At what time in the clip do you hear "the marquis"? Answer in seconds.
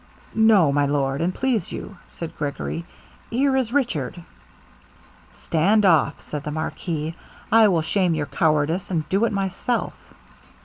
6.43-7.15